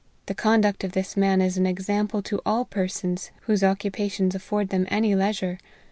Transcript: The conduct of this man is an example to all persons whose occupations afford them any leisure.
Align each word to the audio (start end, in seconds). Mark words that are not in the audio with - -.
The 0.25 0.33
conduct 0.33 0.83
of 0.83 0.93
this 0.93 1.15
man 1.15 1.41
is 1.41 1.59
an 1.59 1.67
example 1.67 2.23
to 2.23 2.41
all 2.43 2.65
persons 2.65 3.29
whose 3.41 3.63
occupations 3.63 4.33
afford 4.33 4.69
them 4.69 4.87
any 4.89 5.13
leisure. 5.13 5.59